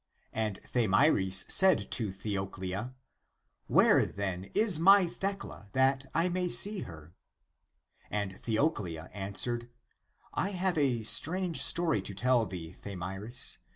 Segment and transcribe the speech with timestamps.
[0.33, 2.95] And Tha myris said to Theoclia,"
[3.75, 7.13] Where, then, is my Thecla <that I may see her>"?
[8.03, 9.69] ^^ And Theoclia an swered,"
[10.47, 13.57] I have a strange story to tell thee, Tha myris.